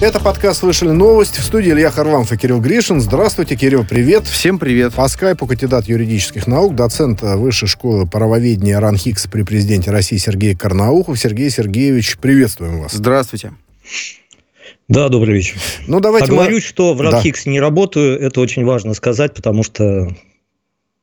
[0.00, 1.38] Это подкаст «Слышали новость».
[1.38, 3.00] В студии Илья Харламов и Кирилл Гришин.
[3.00, 4.26] Здравствуйте, Кирилл, привет.
[4.26, 4.92] Всем привет.
[4.92, 11.18] По скайпу кандидат юридических наук, доцент Высшей школы правоведения РАНХИКС при президенте России Сергей Карнаухов.
[11.18, 12.92] Сергей Сергеевич, приветствуем вас.
[12.92, 13.52] Здравствуйте.
[14.88, 15.58] Да, добрый вечер.
[15.86, 16.68] Ну, давайте Оговорюсь, мы...
[16.68, 17.50] что в РАНХИКС да.
[17.52, 18.18] не работаю.
[18.18, 20.08] Это очень важно сказать, потому что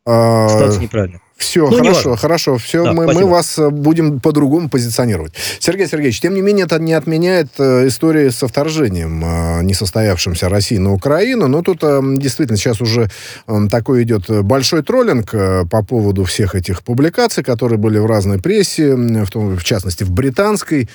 [0.05, 0.49] а...
[0.49, 1.21] ситуация неправильная.
[1.41, 2.57] Все, ну, хорошо, хорошо.
[2.57, 5.33] Все, да, мы, мы вас э, будем по-другому позиционировать.
[5.59, 10.77] Сергей Сергеевич, тем не менее, это не отменяет э, истории со вторжением э, несостоявшимся России
[10.77, 11.47] на Украину.
[11.47, 13.09] Но тут э, действительно сейчас уже
[13.47, 18.95] э, такой идет большой троллинг по поводу всех этих публикаций, которые были в разной прессе,
[18.95, 20.89] в, том, в частности, в британской.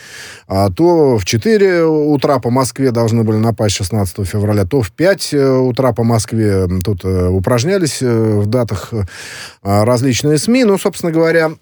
[0.47, 5.35] А то в 4 утра по Москве должны были напасть 16 февраля, то в 5
[5.35, 8.93] э, утра по Москве тут упражнялись в датах
[9.63, 10.65] различные СМИ.
[10.65, 11.53] Ну, собственно говоря,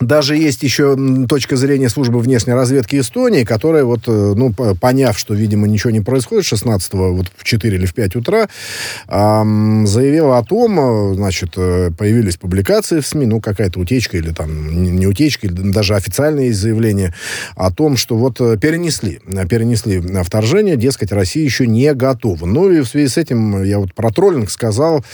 [0.00, 0.96] даже есть еще
[1.28, 6.00] точка зрения службы внешней разведки Эстонии, которая, вот, э, ну, поняв, что, видимо, ничего не
[6.00, 8.48] происходит 16 вот в 4 или в 5 утра,
[9.08, 14.30] эм, заявила о том, э, значит, э, появились публикации в СМИ, ну, какая-то утечка или
[14.30, 17.14] там не утечка, или даже официальное есть заявление
[17.54, 22.46] о том, что вот перенесли, перенесли вторжение, дескать, Россия еще не готова.
[22.46, 25.04] Ну, и в связи с этим я вот про троллинг сказал,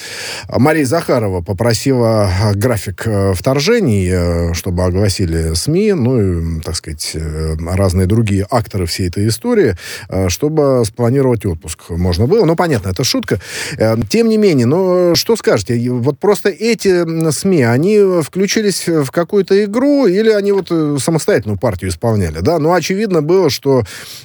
[0.49, 8.07] Мария Захарова попросила график вторжений, чтобы чтобы огласили СМИ, ну и, так сказать, э, разные
[8.07, 9.75] другие акторы всей этой истории,
[10.11, 12.45] э, чтобы спланировать отпуск можно было.
[12.45, 13.41] Ну, понятно, это шутка.
[13.79, 15.91] Э, тем не менее, ну, что скажете?
[15.91, 20.69] Вот просто эти СМИ, они включились в какую-то игру или они вот
[21.03, 22.59] самостоятельную партию исполняли, да?
[22.59, 23.83] Ну, очевидно было, что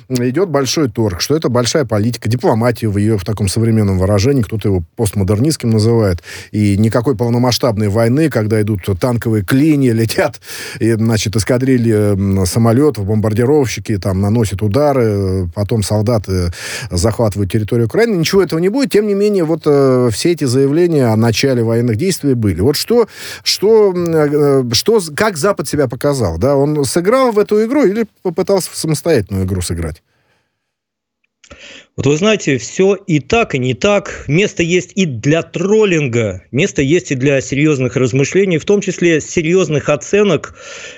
[0.09, 4.67] идет большой торг, что это большая политика, дипломатия в ее в таком современном выражении, кто-то
[4.67, 10.40] его постмодернистским называет, и никакой полномасштабной войны, когда идут танковые клинья, летят
[10.79, 16.51] и, значит, эскадрильи самолетов, бомбардировщики там наносят удары, потом солдаты
[16.89, 18.15] захватывают территорию Украины.
[18.15, 18.91] Ничего этого не будет.
[18.91, 22.61] Тем не менее, вот э, все эти заявления о начале военных действий были.
[22.61, 23.07] Вот что,
[23.43, 26.37] что, э, что, как Запад себя показал?
[26.37, 26.55] Да?
[26.55, 30.01] Он сыграл в эту игру или попытался в самостоятельную игру сыграть?
[31.97, 34.25] Вот вы знаете, все и так, и не так.
[34.27, 39.89] Место есть и для троллинга, место есть и для серьезных размышлений, в том числе серьезных
[39.89, 40.55] оценок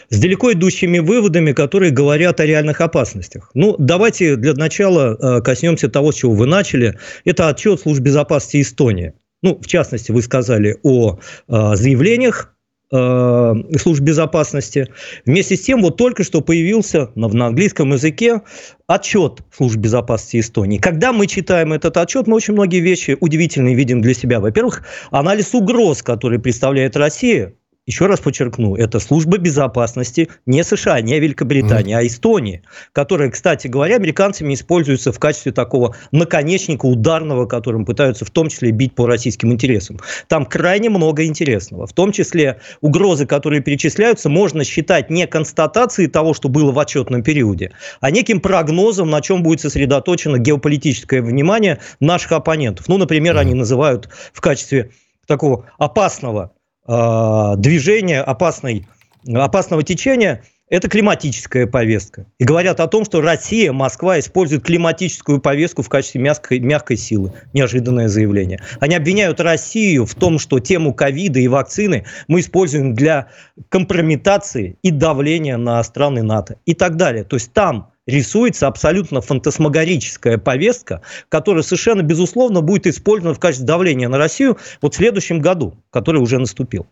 [0.09, 3.50] с далеко идущими выводами, которые говорят о реальных опасностях.
[3.53, 6.97] Ну, давайте для начала э, коснемся того, с чего вы начали.
[7.25, 9.13] Это отчет служб безопасности Эстонии.
[9.41, 12.56] Ну, в частности, вы сказали о э, заявлениях
[12.96, 14.88] Э, служб безопасности.
[15.26, 18.44] Вместе с тем, вот только что появился на, на английском языке
[18.86, 20.78] отчет служб безопасности Эстонии.
[20.78, 24.40] Когда мы читаем этот отчет, мы очень многие вещи удивительные видим для себя.
[24.40, 31.19] Во-первых, анализ угроз, который представляет Россия, еще раз подчеркну, это служба безопасности не США, не
[31.19, 31.99] Великобритании, mm.
[31.99, 32.61] а Эстонии,
[32.94, 38.71] которая, кстати говоря, американцами используется в качестве такого наконечника ударного, которым пытаются в том числе
[38.71, 39.99] бить по российским интересам.
[40.27, 41.85] Там крайне много интересного.
[41.85, 47.21] В том числе угрозы, которые перечисляются, можно считать не констатацией того, что было в отчетном
[47.21, 52.88] периоде, а неким прогнозом, на чем будет сосредоточено геополитическое внимание наших оппонентов.
[52.88, 53.39] Ну, например, mm.
[53.39, 54.91] они называют в качестве
[55.27, 56.53] такого опасного
[56.85, 58.88] движения, опасной,
[59.25, 62.25] опасного течения, это климатическая повестка.
[62.39, 67.31] И говорят о том, что Россия, Москва используют климатическую повестку в качестве мягкой, мягкой силы.
[67.53, 68.59] Неожиданное заявление.
[68.79, 73.27] Они обвиняют Россию в том, что тему ковида и вакцины мы используем для
[73.69, 77.23] компрометации и давления на страны НАТО и так далее.
[77.23, 84.09] То есть там рисуется абсолютно фантасмагорическая повестка, которая совершенно безусловно будет использована в качестве давления
[84.09, 86.88] на Россию вот в следующем году, который уже наступил.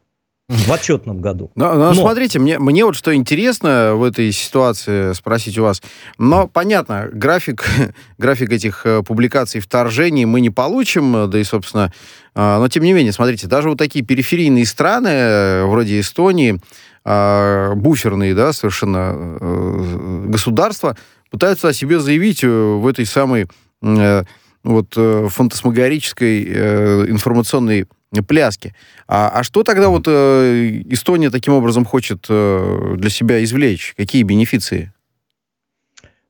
[0.50, 1.50] В отчетном году.
[1.56, 5.82] Но, но, но смотрите, мне, мне вот что интересно в этой ситуации спросить у вас.
[6.18, 7.66] Но понятно, график,
[8.18, 11.94] график этих э, публикаций вторжений мы не получим, да и, собственно,
[12.36, 16.60] э, но тем не менее, смотрите, даже вот такие периферийные страны, э, вроде Эстонии,
[17.06, 20.98] э, буферные, да, совершенно э, государства
[21.30, 23.48] пытаются о себе заявить э, в этой самой
[23.82, 24.24] э,
[24.64, 27.88] вот э, фантасмагорической э, информационной
[28.20, 28.76] пляске.
[29.08, 33.94] А, а что тогда вот э, Эстония таким образом хочет э, для себя извлечь?
[33.96, 34.92] Какие бенефиции?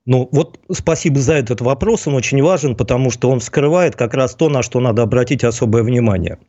[0.05, 4.33] Ну, вот спасибо за этот вопрос, он очень важен, потому что он вскрывает как раз
[4.33, 6.39] то, на что надо обратить особое внимание.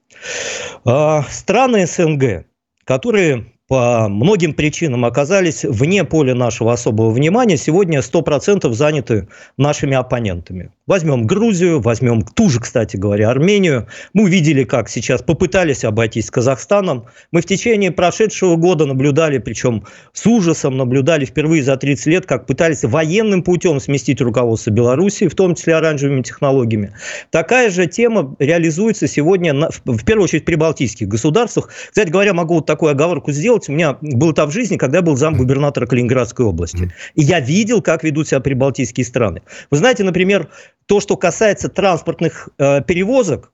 [0.84, 2.46] А, страны СНГ,
[2.84, 10.73] которые по многим причинам оказались вне поля нашего особого внимания, сегодня 100% заняты нашими оппонентами.
[10.87, 13.87] Возьмем Грузию, возьмем ту же, кстати говоря, Армению.
[14.13, 17.07] Мы увидели, как сейчас попытались обойтись с Казахстаном.
[17.31, 22.47] Мы в течение прошедшего года наблюдали, причем с ужасом наблюдали впервые за 30 лет, как
[22.47, 26.93] пытались военным путем сместить руководство Белоруссии, в том числе оранжевыми технологиями.
[27.31, 31.71] Такая же тема реализуется сегодня на, в первую очередь при балтийских государствах.
[31.89, 33.69] Кстати говоря, могу вот такую оговорку сделать делать.
[33.69, 36.93] У меня был этап в жизни, когда я был зам губернатора Калининградской области.
[37.14, 39.43] И я видел, как ведут себя прибалтийские страны.
[39.70, 40.49] Вы знаете, например,
[40.87, 43.53] то, что касается транспортных э, перевозок,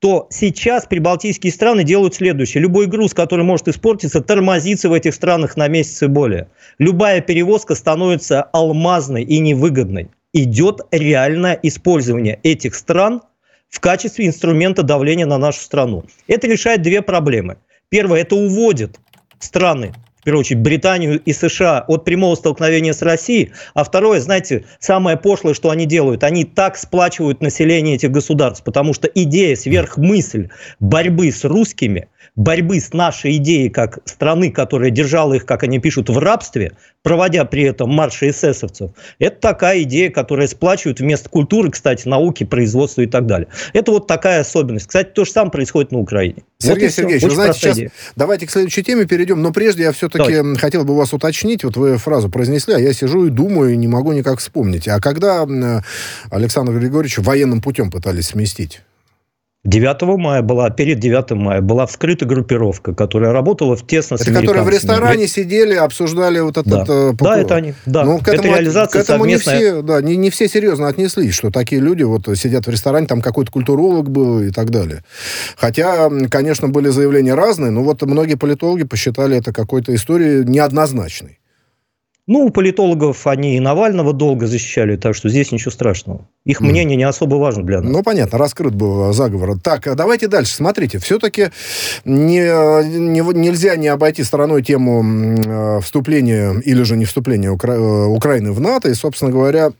[0.00, 2.62] то сейчас прибалтийские страны делают следующее.
[2.62, 6.48] Любой груз, который может испортиться, тормозится в этих странах на месяц и более.
[6.78, 10.10] Любая перевозка становится алмазной и невыгодной.
[10.34, 13.22] Идет реальное использование этих стран
[13.70, 16.04] в качестве инструмента давления на нашу страну.
[16.26, 17.56] Это решает две проблемы.
[17.88, 18.98] Первое, это уводит
[19.44, 23.52] страны, в первую очередь Британию и США, от прямого столкновения с Россией.
[23.74, 28.94] А второе, знаете, самое пошлое, что они делают, они так сплачивают население этих государств, потому
[28.94, 30.48] что идея, сверхмысль
[30.80, 36.08] борьбы с русскими, борьбы с нашей идеей как страны, которая держала их, как они пишут,
[36.08, 36.72] в рабстве,
[37.02, 43.02] проводя при этом марши эсэсовцев, это такая идея, которая сплачивает вместо культуры, кстати, науки, производства
[43.02, 43.48] и так далее.
[43.72, 44.86] Это вот такая особенность.
[44.88, 46.42] Кстати, то же самое происходит на Украине.
[46.58, 47.92] Сергей вот Сергеевич, вы знаете, сейчас идея.
[48.16, 50.60] давайте к следующей теме перейдем, но прежде я все-таки Давайте.
[50.60, 53.86] хотел бы вас уточнить, вот вы фразу произнесли, а я сижу и думаю, и не
[53.86, 54.88] могу никак вспомнить.
[54.88, 55.46] А когда
[56.30, 58.80] Александр Григорьевич военным путем пытались сместить?
[59.64, 64.26] 9 мая была, перед 9 мая была вскрыта группировка, которая работала в тесно это с
[64.26, 66.86] которые в ресторане сидели, обсуждали вот этот...
[66.86, 67.74] Да, э, да это они.
[67.86, 68.04] Да.
[68.04, 69.54] Ну, к этому, это реализация к этому совместная...
[69.54, 73.06] не все, да, не, не все серьезно отнеслись, что такие люди вот сидят в ресторане,
[73.06, 75.02] там какой-то культуролог был и так далее.
[75.56, 81.38] Хотя, конечно, были заявления разные, но вот многие политологи посчитали это какой-то историей неоднозначной.
[82.26, 86.26] Ну, у политологов они и Навального долго защищали, так что здесь ничего страшного.
[86.46, 86.64] Их mm.
[86.64, 87.92] мнение не особо важно для нас.
[87.92, 89.58] Ну, понятно, раскрыт был заговор.
[89.60, 90.54] Так, а давайте дальше.
[90.54, 91.50] Смотрите, все-таки
[92.06, 92.40] не,
[92.98, 97.74] не, нельзя не обойти стороной тему э, вступления или же не вступления Укра...
[97.74, 98.88] Э, Украины в НАТО.
[98.88, 99.72] И, собственно говоря,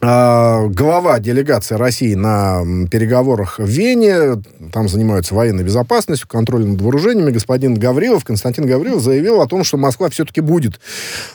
[0.00, 4.42] глава делегации России на переговорах в Вене,
[4.72, 9.76] там занимаются военной безопасностью, контролем над вооружениями, господин Гаврилов, Константин Гаврилов заявил о том, что
[9.76, 10.80] Москва все-таки будет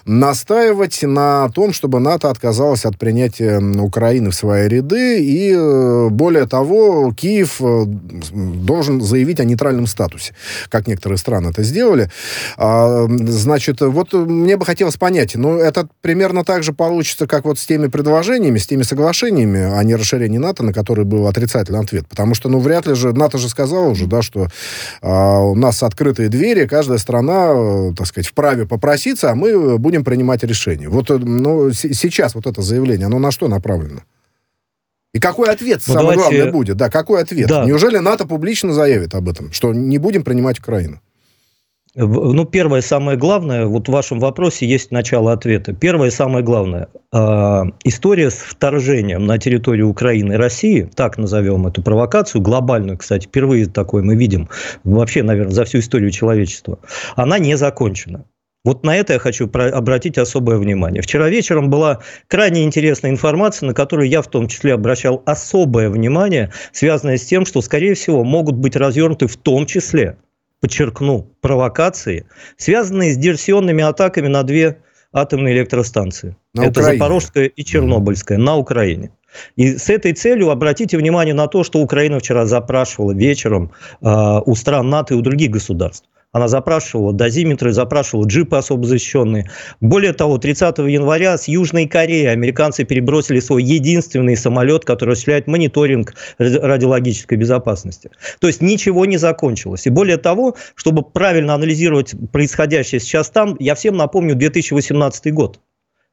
[0.06, 6.46] настаивать на том, чтобы НАТО отказалась от принятия Украины в свои ряды, и э, более
[6.46, 10.36] того, Киев э, должен заявить о нейтральном статусе,
[10.70, 12.12] как некоторые страны это сделали.
[12.58, 17.58] А, значит, вот мне бы хотелось понять, ну, это примерно так же получится, как вот
[17.58, 22.08] с теми предложениями, с теми соглашениями а не расширении НАТО, на которые был отрицательный ответ.
[22.08, 24.48] Потому что, ну, вряд ли же, НАТО же сказала уже, да, что
[25.02, 30.04] а, у нас открытые двери, каждая страна, э, так сказать, вправе попроситься, а мы будем
[30.04, 30.90] принимать решение.
[30.90, 34.02] Вот, э, ну, сейчас вот это заявление, оно на что направлено?
[35.14, 36.36] И какой ответ, ну, самое давайте...
[36.36, 36.78] главное, будет?
[36.78, 37.48] Да, какой ответ?
[37.48, 37.66] Да.
[37.66, 41.02] Неужели НАТО публично заявит об этом, что не будем принимать Украину?
[42.02, 45.74] Ну, первое, самое главное, вот в вашем вопросе есть начало ответа.
[45.74, 47.18] Первое, самое главное, э,
[47.84, 53.66] история с вторжением на территорию Украины и России, так назовем эту провокацию, глобальную, кстати, впервые
[53.66, 54.48] такое мы видим
[54.86, 56.80] вообще, наверное, за всю историю человечества,
[57.18, 58.24] она не закончена.
[58.64, 61.02] Вот на это я хочу обратить особое внимание.
[61.02, 66.54] Вчера вечером была крайне интересная информация, на которую я в том числе обращал особое внимание,
[66.72, 70.16] связанное с тем, что, скорее всего, могут быть развернуты в том числе–
[70.60, 72.26] подчеркну, провокации,
[72.58, 74.80] связанные с диверсионными атаками на две
[75.12, 76.36] атомные электростанции.
[76.54, 76.98] На Это Украине.
[76.98, 78.42] Запорожская и Чернобыльская mm-hmm.
[78.42, 79.12] на Украине.
[79.56, 84.08] И с этой целью обратите внимание на то, что Украина вчера запрашивала вечером э,
[84.46, 86.08] у стран НАТО и у других государств.
[86.32, 89.50] Она запрашивала дозиметры, запрашивала джипы особо защищенные.
[89.82, 96.14] Более того, 30 января с Южной Кореи американцы перебросили свой единственный самолет, который осуществляет мониторинг
[96.38, 98.12] радиологической безопасности.
[98.40, 99.88] То есть ничего не закончилось.
[99.88, 105.60] И более того, чтобы правильно анализировать происходящее сейчас там, я всем напомню 2018 год.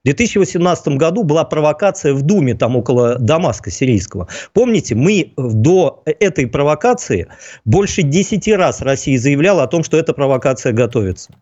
[0.06, 4.28] В 2018 году была провокация в Думе, там около Дамаска сирийского.
[4.52, 7.26] Помните, мы до этой провокации
[7.64, 11.34] больше 10 раз Россия заявляла о том, что эта провокация готовится.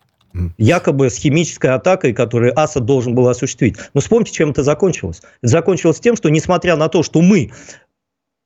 [0.57, 3.77] Якобы с химической атакой, которую Асад должен был осуществить.
[3.93, 5.21] Но вспомните, чем это закончилось.
[5.43, 7.53] Это закончилось тем, что несмотря на то, что мы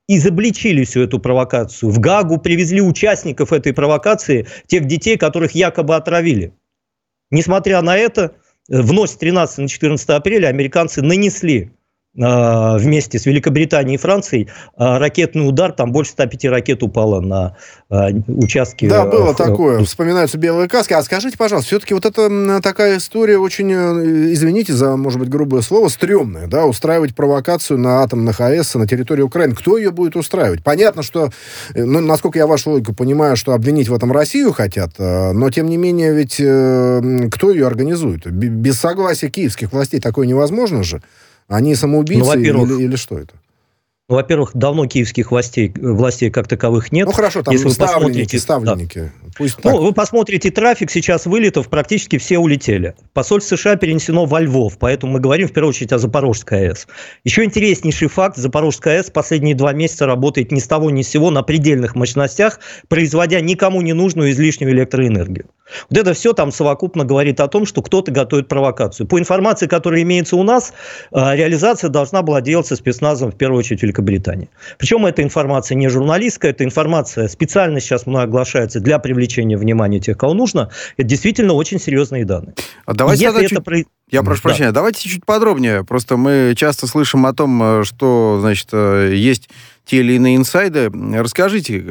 [0.09, 6.51] изобличили всю эту провокацию, в Гагу привезли участников этой провокации, тех детей, которых якобы отравили.
[7.31, 8.33] Несмотря на это,
[8.69, 11.69] в ночь с 13 на 14 апреля американцы нанесли э,
[12.19, 17.55] вместе с Великобританией и Францией э, ракетный удар, там больше 105 ракет упало на
[17.89, 18.89] э, участки.
[18.89, 20.93] Да, было такое, вспоминаются белые каски.
[20.93, 25.87] А скажите, пожалуйста, все-таки вот это такая история очень, извините за, может быть, грубое слово,
[25.87, 29.55] стрёмная, да, устраивать провокацию на атомных АЭС на территории Украины.
[29.55, 30.61] Кто ее будет устраивать?
[30.61, 31.29] Понятно, что,
[31.73, 35.77] ну, насколько я вашу логику понимаю, что обвинить в этом Россию хотят, но, тем не
[35.77, 38.29] менее, ведь кто ее организует?
[38.29, 41.01] Без согласия киевских властей такое невозможно же.
[41.49, 43.33] Они самоубийцы ну, или, или что это?
[44.07, 47.05] Ну, во-первых, давно киевских властей, властей как таковых нет.
[47.05, 48.99] Ну хорошо, там Если вы ставленники, ставленники.
[48.99, 49.31] Да.
[49.37, 49.79] Пусть ну, так.
[49.81, 52.95] вы посмотрите трафик, сейчас вылетов практически все улетели.
[53.13, 56.87] Посольство США перенесено во Львов, поэтому мы говорим в первую очередь о Запорожской АЭС.
[57.23, 61.29] Еще интереснейший факт, Запорожская АЭС последние два месяца работает ни с того ни с сего
[61.29, 65.45] на предельных мощностях, производя никому не нужную излишнюю электроэнергию.
[65.89, 69.07] Вот это все там совокупно говорит о том, что кто-то готовит провокацию.
[69.07, 70.73] По информации, которая имеется у нас,
[71.11, 74.49] э, реализация должна была делаться спецназом, в первую очередь, Великобритании.
[74.77, 80.17] Причем эта информация не журналистская, эта информация специально сейчас мной оглашается для привлечения внимания тех,
[80.17, 80.69] кого нужно.
[80.97, 82.55] Это действительно очень серьезные данные.
[82.85, 83.71] А давайте Если это...
[83.71, 83.87] Чуть...
[84.11, 84.49] Я прошу да.
[84.49, 85.83] прощения, давайте чуть подробнее.
[85.83, 89.49] Просто мы часто слышим о том, э, что, значит, э, есть
[89.85, 90.91] те или иные инсайды.
[91.13, 91.83] Расскажите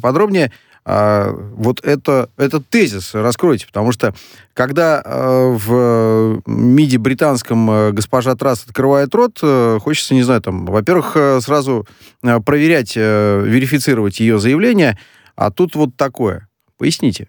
[0.00, 0.50] подробнее,
[0.86, 4.14] а, вот это, этот тезис раскройте, потому что
[4.52, 10.66] когда э, в МИДе британском э, госпожа Трасс открывает рот, э, хочется, не знаю, там,
[10.66, 11.86] во-первых, сразу
[12.20, 14.98] проверять, верифицировать ее заявление,
[15.36, 16.48] а тут вот такое.
[16.76, 17.28] Поясните.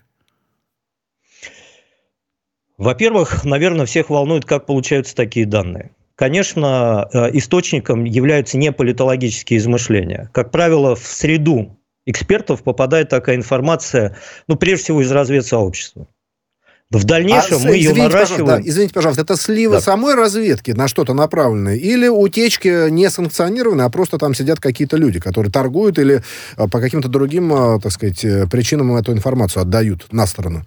[2.77, 5.91] Во-первых, наверное, всех волнует, как получаются такие данные.
[6.15, 10.29] Конечно, источником являются не политологические измышления.
[10.33, 16.07] Как правило, в среду экспертов попадает такая информация, ну, прежде всего, из разведсообщества.
[16.91, 18.45] В дальнейшем а, мы ее наращиваем.
[18.45, 19.81] Да, извините, пожалуйста, это сливы да.
[19.81, 25.19] самой разведки на что-то направленные или утечки не санкционированы, а просто там сидят какие-то люди,
[25.19, 26.21] которые торгуют или
[26.57, 30.63] а, по каким-то другим, а, так сказать, э, причинам эту информацию отдают на сторону?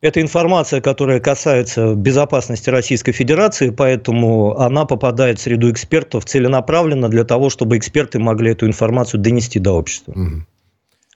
[0.00, 7.24] Это информация, которая касается безопасности Российской Федерации, поэтому она попадает в среду экспертов целенаправленно для
[7.24, 10.12] того, чтобы эксперты могли эту информацию донести до общества.
[10.12, 10.46] Угу.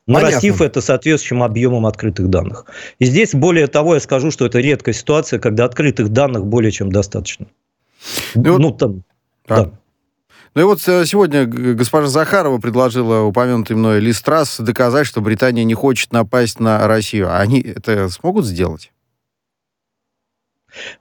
[0.07, 2.67] Нарастив это соответствующим объемом открытых данных.
[2.99, 6.93] И здесь, более того, я скажу, что это редкая ситуация, когда открытых данных более чем
[6.93, 7.47] достаточно.
[8.35, 9.03] Ну, ну там,
[9.49, 9.65] а.
[9.65, 9.71] да.
[10.55, 15.65] Ну и вот э, сегодня госпожа Захарова предложила упомянутый мной Ли Страс доказать, что Британия
[15.65, 17.29] не хочет напасть на Россию.
[17.29, 18.93] А они это смогут сделать?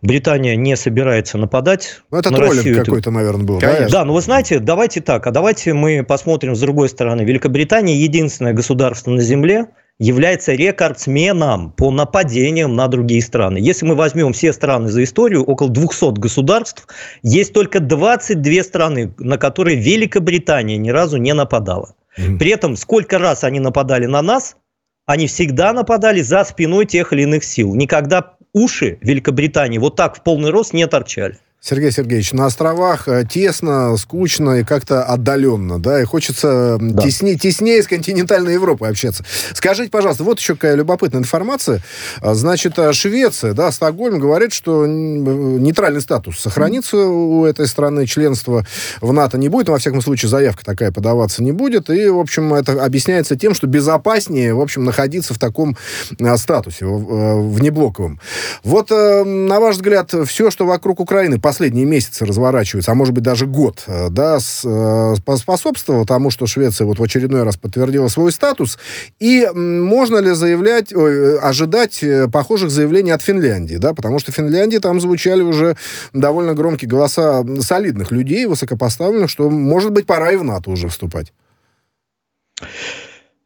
[0.01, 2.01] Британия не собирается нападать.
[2.12, 3.60] Ну, это на троллинг какой-то, наверное, был.
[3.60, 3.89] Конечно.
[3.89, 7.22] Да, ну вы знаете, давайте так, а давайте мы посмотрим с другой стороны.
[7.22, 9.67] Великобритания единственное государство на Земле,
[10.00, 13.58] является рекордсменом по нападениям на другие страны.
[13.58, 16.88] Если мы возьмем все страны за историю, около 200 государств,
[17.22, 21.96] есть только 22 страны, на которые Великобритания ни разу не нападала.
[22.16, 24.58] При этом сколько раз они нападали на нас,
[25.06, 27.76] они всегда нападали за спиной тех или иных сил.
[27.76, 31.38] Никогда уши Великобритании вот так в полный рост не торчали.
[31.65, 37.01] Сергей Сергеевич, на островах э, тесно, скучно и как-то отдаленно, да, и хочется да.
[37.01, 39.24] теснее, теснее с континентальной Европой общаться.
[39.53, 41.82] Скажите, пожалуйста, вот еще какая любопытная информация.
[42.20, 48.65] А, значит, э, Швеция, да, Стокгольм говорит, что нейтральный статус сохранится у этой страны, членство
[49.00, 52.53] в НАТО не будет, во всяком случае, заявка такая подаваться не будет, и, в общем,
[52.53, 55.77] это объясняется тем, что безопаснее, в общем, находиться в таком
[56.20, 58.20] э, статусе, внеблоковом.
[58.65, 63.24] Вот, на ваш взгляд, все, что вокруг Украины, по последние месяцы разворачивается, а может быть
[63.24, 68.31] даже год, э, да, э, способствовало тому, что Швеция вот в очередной раз подтвердила свой
[68.31, 68.79] статус.
[69.19, 74.36] И можно ли заявлять, ой, ожидать э, похожих заявлений от Финляндии, да, потому что в
[74.36, 75.77] Финляндии там звучали уже
[76.12, 81.33] довольно громкие голоса солидных людей, высокопоставленных, что, может быть, пора и в НАТО уже вступать.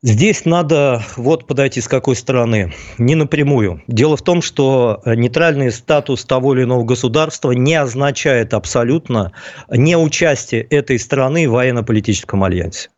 [0.04, 2.72] Здесь надо вот подойти с какой стороны.
[3.00, 3.82] Не напрямую.
[3.88, 9.32] Дело в том, что э, нейтральный статус того или иного государства не означает абсолютно
[9.72, 12.90] не участие этой страны в военно-политическом альянсе.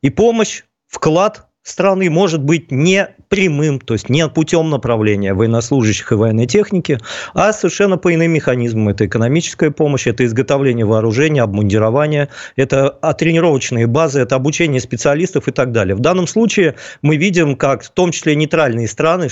[0.00, 6.14] И помощь, вклад страны может быть не прямым, то есть не путем направления военнослужащих и
[6.14, 6.98] военной техники,
[7.34, 8.88] а совершенно по иным механизмам.
[8.88, 15.72] Это экономическая помощь, это изготовление вооружения, обмундирование, это тренировочные базы, это обучение специалистов и так
[15.72, 15.94] далее.
[15.94, 19.28] В данном случае мы видим, как в том числе нейтральные страны,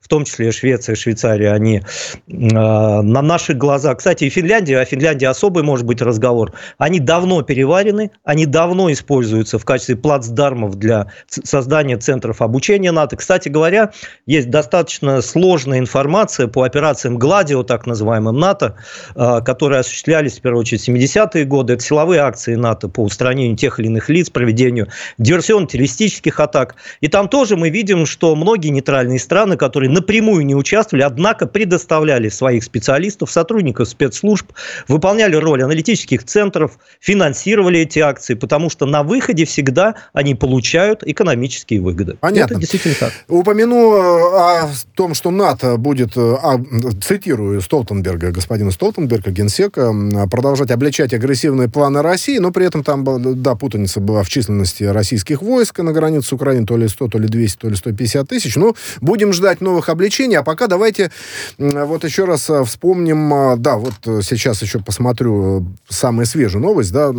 [0.00, 1.82] в том числе Швеция, Швейцария, они э,
[2.28, 8.10] на наших глазах, кстати, и Финляндия, о Финляндии особый может быть разговор, они давно переварены,
[8.24, 13.16] они давно используются в качестве плацдармов для создания центров обучения НАТО.
[13.16, 13.92] Кстати, кстати говоря,
[14.26, 18.76] есть достаточно сложная информация по операциям «Гладио», так называемым НАТО,
[19.14, 21.74] э, которые осуществлялись, в первую очередь, в 70-е годы.
[21.74, 26.76] Это силовые акции НАТО по устранению тех или иных лиц, проведению диверсионно-террористических атак.
[27.02, 32.30] И там тоже мы видим, что многие нейтральные страны, которые напрямую не участвовали, однако предоставляли
[32.30, 34.52] своих специалистов, сотрудников спецслужб,
[34.88, 41.80] выполняли роль аналитических центров, финансировали эти акции, потому что на выходе всегда они получают экономические
[41.80, 42.16] выгоды.
[42.20, 42.54] Понятно.
[42.54, 43.12] Это действительно так.
[43.28, 46.60] Упомяну э, о том, что НАТО будет, э, а,
[47.02, 49.94] цитирую Столтенберга, господина Столтенберга, генсека,
[50.30, 53.04] продолжать обличать агрессивные планы России, но при этом там,
[53.42, 57.18] да, путаница была в численности российских войск на границе с Украиной, то ли 100, то
[57.18, 58.56] ли 200, то ли 150 тысяч.
[58.56, 61.10] Ну, будем ждать новых обличений, а пока давайте
[61.58, 67.10] вот еще раз э, вспомним, да, вот сейчас еще посмотрю самую свежую новость, да,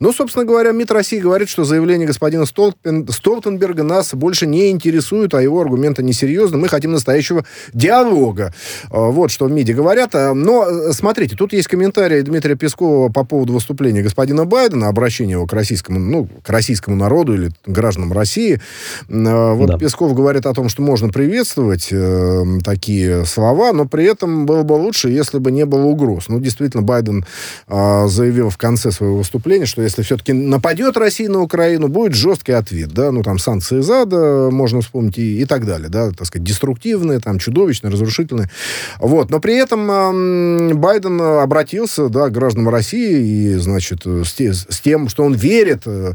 [0.00, 5.34] но, собственно говоря, МИД России говорит, что заявление господина Столтен, Столтенберга нас больше не интересует,
[5.34, 6.58] а его аргументы несерьезны.
[6.58, 8.52] Мы хотим настоящего диалога.
[8.90, 10.14] А, вот что в МИДе говорят.
[10.14, 15.32] А, но, э, смотрите, тут есть комментарий Дмитрия Пескова по поводу выступления господина Байдена, обращения
[15.32, 18.60] его к российскому, ну, к российскому народу или гражданам России.
[19.08, 19.78] А, вот да.
[19.78, 24.74] Песков говорит о том, что можно приветствовать э, такие слова, но при этом было бы
[24.74, 26.28] лучше, если бы не было угроз.
[26.28, 27.24] Ну, действительно, Байден
[27.68, 32.52] э, заявил в конце своего выступления, что если все-таки нападет Россия на Украину, будет жесткий
[32.52, 36.46] ответ, да, ну, там, санкции ЗАДа, можно вспомнить, и, и так далее, да, так сказать,
[36.46, 38.50] деструктивные, там, чудовищные, разрушительные.
[38.98, 45.08] Вот, но при этом Байден обратился, да, к гражданам России, и, значит, с, с тем,
[45.08, 46.12] что он верит э,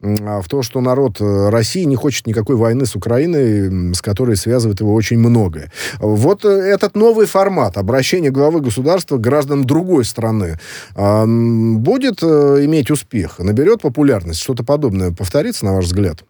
[0.00, 4.80] в то, что народ э, России не хочет никакой войны с Украиной, с которой связывает
[4.80, 5.72] его очень многое.
[5.98, 10.58] Вот э, этот новый формат обращения главы государства к гражданам другой страны
[10.94, 16.24] э, будет э, иметь успех, наберет популярность, что-то подобное повторится, на ваш взгляд?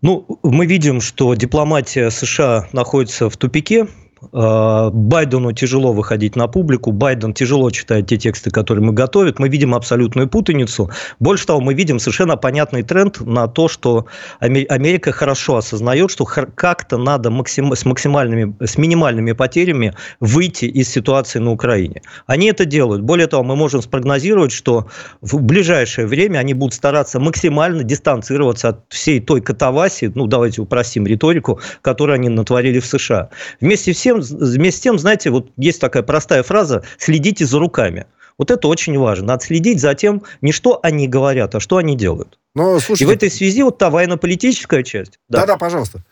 [0.00, 3.86] Ну, мы видим, что дипломатия США находится в тупике
[4.30, 9.34] Байдену тяжело выходить на публику, Байден тяжело читает те тексты, которые мы готовим.
[9.38, 10.90] Мы видим абсолютную путаницу.
[11.18, 14.06] Больше того, мы видим совершенно понятный тренд на то, что
[14.38, 17.74] Америка хорошо осознает, что как-то надо максим...
[17.74, 22.02] с максимальными, с минимальными потерями выйти из ситуации на Украине.
[22.26, 23.02] Они это делают.
[23.02, 24.86] Более того, мы можем спрогнозировать, что
[25.20, 31.06] в ближайшее время они будут стараться максимально дистанцироваться от всей той катавасии, ну давайте упростим
[31.06, 33.30] риторику, которую они натворили в США.
[33.60, 38.06] Вместе всем тем, вместе с тем, знаете, вот есть такая простая фраза «следите за руками».
[38.38, 39.26] Вот это очень важно.
[39.26, 42.38] Надо следить за тем, не что они говорят, а что они делают.
[42.54, 43.04] Но, слушайте...
[43.04, 45.18] И в этой связи вот та военно-политическая часть.
[45.28, 46.02] Да-да, пожалуйста.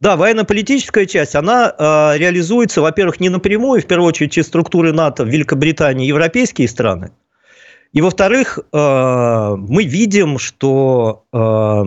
[0.00, 5.24] Да, военно-политическая часть, она э, реализуется, во-первых, не напрямую, в первую очередь, через структуры НАТО,
[5.24, 7.12] Великобритании, европейские страны.
[7.92, 11.84] И, во-вторых, э, мы видим, что э,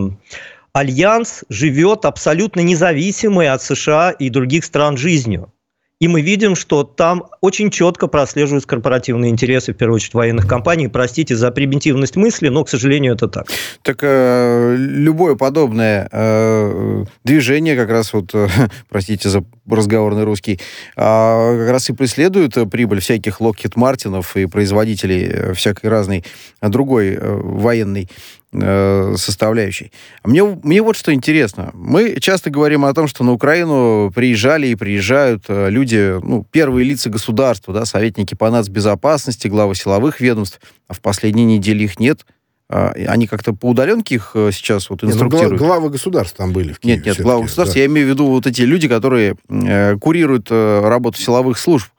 [0.73, 5.53] Альянс живет абсолютно независимой от США и других стран жизнью.
[5.99, 10.89] И мы видим, что там очень четко прослеживаются корпоративные интересы, в первую очередь, военных компаний.
[10.89, 13.45] Простите за примитивность мысли, но, к сожалению, это так.
[13.83, 18.49] Так э, любое подобное э, движение, как раз вот, э,
[18.89, 20.59] простите за разговорный русский,
[20.97, 26.25] э, как раз и преследует прибыль всяких Локхит Мартинов и производителей всякой разной
[26.61, 28.09] другой э, военной
[28.55, 29.91] Э, составляющей.
[30.23, 31.71] Мне, мне вот что интересно.
[31.73, 36.85] Мы часто говорим о том, что на Украину приезжали и приезжают э, люди, ну, первые
[36.85, 42.27] лица государства, да, советники по нацбезопасности, главы силовых ведомств, а в последние недели их нет.
[42.69, 45.53] А, они как-то по удаленке их э, сейчас вот инструктируют?
[45.53, 46.97] Нет, ну, главы государств там были в Киеве.
[46.97, 47.73] Нет, нет, главы государств.
[47.73, 47.79] Да.
[47.79, 51.89] Я имею в виду вот эти люди, которые э, курируют э, работу силовых служб.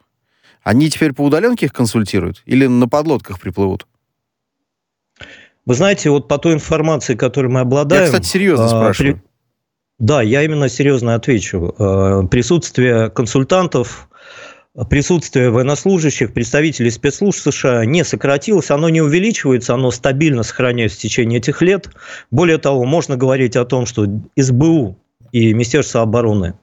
[0.62, 3.86] Они теперь по удаленке их консультируют или на подлодках приплывут?
[5.66, 8.02] Вы знаете, вот по той информации, которой мы обладаем...
[8.02, 9.14] Я, кстати, серьезно а, спрашиваю.
[9.14, 9.22] При...
[9.98, 11.74] Да, я именно серьезно отвечу.
[11.78, 14.08] А, присутствие консультантов,
[14.90, 21.38] присутствие военнослужащих, представителей спецслужб США не сократилось, оно не увеличивается, оно стабильно сохраняется в течение
[21.38, 21.88] этих лет.
[22.30, 24.98] Более того, можно говорить о том, что СБУ
[25.32, 26.54] и Министерство обороны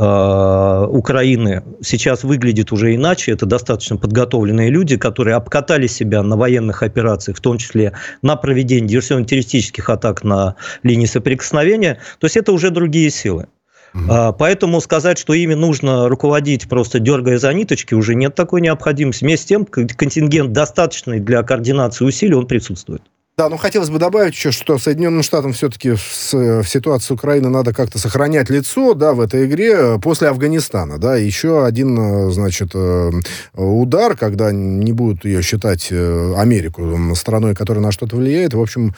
[0.00, 3.32] Украины сейчас выглядит уже иначе.
[3.32, 8.88] Это достаточно подготовленные люди, которые обкатали себя на военных операциях, в том числе на проведении
[8.88, 11.98] диверсионно-террористических атак на линии соприкосновения.
[12.18, 13.48] То есть это уже другие силы.
[13.92, 14.36] Угу.
[14.38, 19.24] Поэтому сказать, что ими нужно руководить просто дергая за ниточки, уже нет такой необходимости.
[19.24, 23.02] Вместе с тем, контингент достаточный для координации усилий, он присутствует.
[23.38, 27.98] Да, ну хотелось бы добавить еще, что Соединенным Штатам все-таки в, ситуации Украины надо как-то
[27.98, 33.10] сохранять лицо, да, в этой игре после Афганистана, да, еще один, э, значит, э,
[33.54, 38.94] удар, когда не будут ее считать э, Америку страной, которая на что-то влияет, в общем,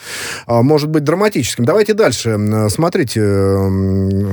[0.49, 1.65] может быть драматическим.
[1.65, 2.37] Давайте дальше.
[2.69, 3.21] Смотрите,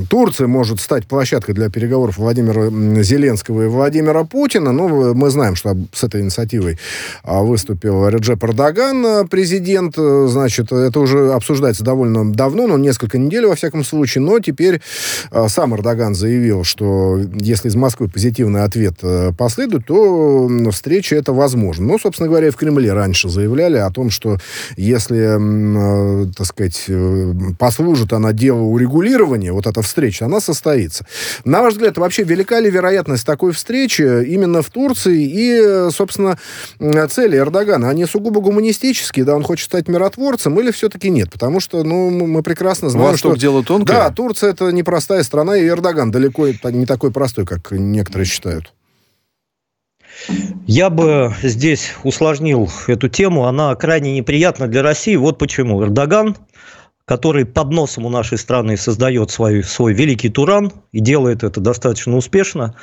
[0.08, 2.68] Турция может стать площадкой для переговоров Владимира
[3.02, 4.72] Зеленского и Владимира Путина.
[4.72, 6.78] Ну, мы знаем, что с этой инициативой
[7.22, 13.54] выступил Реджеп Эрдоган, президент Э, значит, это уже обсуждается довольно давно, но несколько недель, во
[13.54, 14.80] всяком случае, но теперь
[15.30, 21.32] э, сам Эрдоган заявил, что если из Москвы позитивный ответ э, последует, то встреча это
[21.32, 21.86] возможно.
[21.86, 24.38] Ну, собственно говоря, и в Кремле раньше заявляли о том, что
[24.76, 26.86] если, так сказать,
[27.58, 31.06] послужит она делу урегулирования, вот эта встреча, она состоится.
[31.44, 36.38] На ваш взгляд, вообще велика ли вероятность такой встречи именно в Турции и, собственно,
[37.10, 37.88] цели Эрдогана?
[37.88, 41.30] Они сугубо гуманистические, да, он хочет стать миротворцем или все-таки нет?
[41.30, 43.40] Потому что, ну, мы прекрасно знаем, Восток что...
[43.40, 43.96] дело тонкое.
[43.96, 48.72] Да, Турция это непростая страна, и Эрдоган далеко не такой простой, как некоторые считают.
[50.66, 53.46] Я бы здесь усложнил эту тему.
[53.46, 55.16] Она крайне неприятна для России.
[55.16, 55.82] Вот почему.
[55.82, 56.36] Эрдоган,
[57.04, 62.16] который под носом у нашей страны создает свой, свой великий Туран и делает это достаточно
[62.16, 62.76] успешно,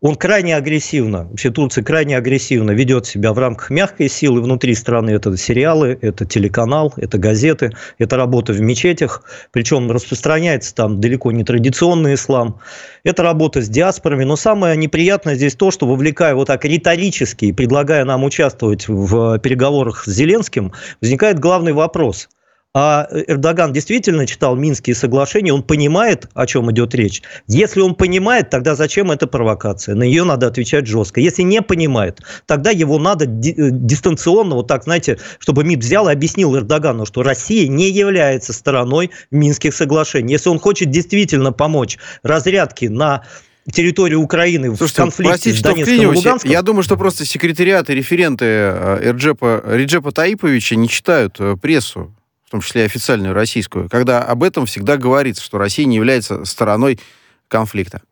[0.00, 5.10] он крайне агрессивно, вообще Турция крайне агрессивно ведет себя в рамках мягкой силы внутри страны.
[5.10, 11.44] Это сериалы, это телеканал, это газеты, это работа в мечетях, причем распространяется там далеко не
[11.44, 12.60] традиционный ислам.
[13.04, 18.04] Это работа с диаспорами, но самое неприятное здесь то, что вовлекая вот так риторически, предлагая
[18.06, 22.30] нам участвовать в переговорах с Зеленским, возникает главный вопрос–
[22.72, 27.20] а Эрдоган действительно читал Минские соглашения, он понимает, о чем идет речь.
[27.48, 29.96] Если он понимает, тогда зачем эта провокация?
[29.96, 31.20] На нее надо отвечать жестко.
[31.20, 36.12] Если не понимает, тогда его надо э, дистанционно, вот так, знаете, чтобы МИД взял и
[36.12, 40.32] объяснил Эрдогану, что Россия не является стороной Минских соглашений.
[40.32, 43.24] Если он хочет действительно помочь разрядке на
[43.72, 46.50] территорию Украины Слушайте, в конфликте простите, с Донецком и Луганском.
[46.50, 52.14] Я думаю, что просто секретариаты, референты э, Эрджепа, Реджепа Таиповича не читают э, прессу
[52.50, 56.98] в том числе официальную российскую, когда об этом всегда говорится, что Россия не является стороной
[57.46, 58.02] конфликта.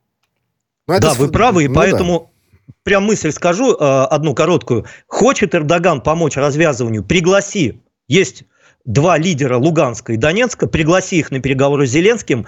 [0.86, 1.18] Ну, да, с...
[1.18, 2.30] вы правы, и ну, поэтому
[2.68, 2.72] да.
[2.84, 4.86] прям мысль скажу, э, одну короткую.
[5.08, 7.82] Хочет Эрдоган помочь развязыванию, пригласи.
[8.06, 8.44] Есть
[8.84, 12.46] два лидера Луганска и Донецка, пригласи их на переговоры с Зеленским,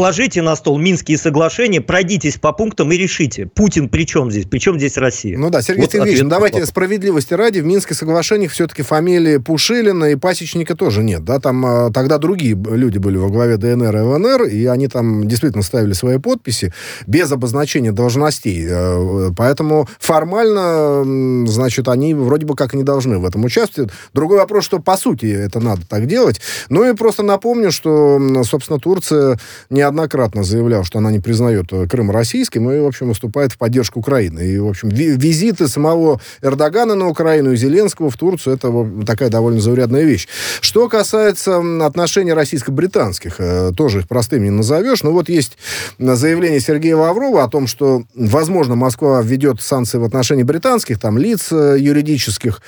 [0.00, 3.44] положите на стол Минские соглашения, пройдитесь по пунктам и решите.
[3.44, 4.46] Путин при чем здесь?
[4.46, 5.36] При чем здесь Россия?
[5.36, 10.06] Ну да, Сергей вот Сергеевич, ну давайте справедливости ради, в Минских соглашениях все-таки фамилии Пушилина
[10.06, 11.22] и Пасечника тоже нет.
[11.22, 11.38] Да?
[11.38, 15.62] Там а, тогда другие люди были во главе ДНР и ЛНР, и они там действительно
[15.62, 16.72] ставили свои подписи
[17.06, 18.66] без обозначения должностей.
[18.70, 23.90] Э, поэтому формально, значит, они вроде бы как не должны в этом участвовать.
[24.14, 26.40] Другой вопрос, что по сути это надо так делать.
[26.70, 31.86] Ну и просто напомню, что, собственно, Турция не неоднократно заявлял, что она не признает э,
[31.86, 34.40] Крым российским и, в общем, выступает в поддержку Украины.
[34.40, 39.60] И, в общем, визиты самого Эрдогана на Украину и Зеленского в Турцию это такая довольно
[39.60, 40.28] заурядная вещь.
[40.60, 45.58] Что касается отношений российско-британских, э, тоже их простым не назовешь, но вот есть
[45.98, 51.48] заявление Сергея Лаврова о том, что, возможно, Москва введет санкции в отношении британских там лиц
[51.50, 52.62] э, юридических,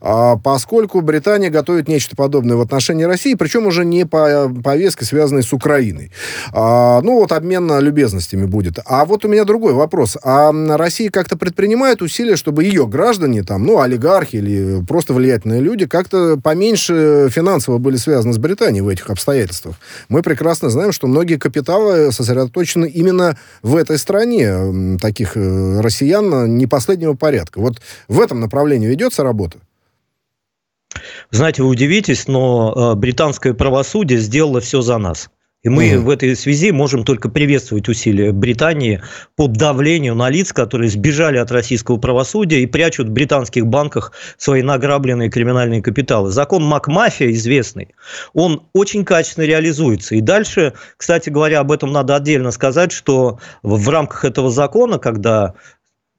[0.00, 5.42] а, поскольку Британия готовит нечто подобное в отношении России, причем уже не по повестке, связанной
[5.42, 6.10] с Украиной.
[6.66, 8.78] А, ну, вот обмен любезностями будет.
[8.86, 10.16] А вот у меня другой вопрос.
[10.22, 15.86] А Россия как-то предпринимает усилия, чтобы ее граждане, там, ну, олигархи или просто влиятельные люди
[15.86, 19.76] как-то поменьше финансово были связаны с Британией в этих обстоятельствах?
[20.08, 26.66] Мы прекрасно знаем, что многие капиталы сосредоточены именно в этой стране, таких э, россиян не
[26.66, 27.60] последнего порядка.
[27.60, 29.58] Вот в этом направлении ведется работа?
[31.30, 35.28] Знаете, вы удивитесь, но э, британское правосудие сделало все за нас.
[35.64, 35.98] И мы mm.
[36.00, 39.02] в этой связи можем только приветствовать усилия Британии
[39.34, 44.62] по давлению на лиц, которые сбежали от российского правосудия и прячут в британских банках свои
[44.62, 46.30] награбленные криминальные капиталы.
[46.30, 47.94] Закон МакМафия известный,
[48.34, 50.14] он очень качественно реализуется.
[50.14, 55.54] И дальше, кстати говоря, об этом надо отдельно сказать, что в рамках этого закона, когда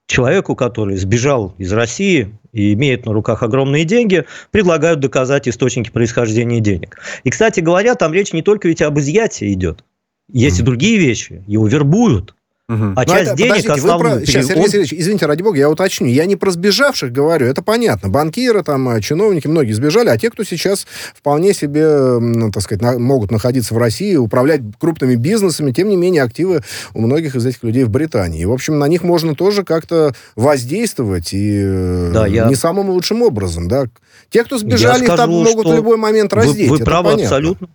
[0.08, 6.60] человеку, который сбежал из России и имеет на руках огромные деньги, предлагают доказать источники происхождения
[6.60, 7.00] денег.
[7.24, 9.84] И, кстати говоря, там речь не только ведь об изъятии идет.
[10.32, 11.44] Есть и другие вещи.
[11.48, 12.36] Его вербуют.
[12.68, 12.84] Угу.
[12.96, 14.18] А Но часть это, денег основную...
[14.18, 14.26] Про...
[14.26, 16.08] Сейчас, Сергей Сергеевич, извините, ради бога, я уточню.
[16.08, 18.10] Я не про сбежавших говорю, это понятно.
[18.10, 22.98] Банкиры, там, э, чиновники, многие сбежали, а те, кто сейчас вполне себе, так сказать, на...
[22.98, 26.64] могут находиться в России, управлять крупными бизнесами, тем не менее, активы
[26.96, 28.42] у многих из этих людей в Британии.
[28.42, 32.46] И, в общем, на них можно тоже как-то воздействовать, и э, да, я...
[32.46, 33.86] не самым лучшим образом, да.
[34.32, 36.70] Те, кто сбежали, скажу, там могут в любой момент раздеть.
[36.70, 37.26] Вы, вы правы понятно.
[37.26, 37.68] абсолютно.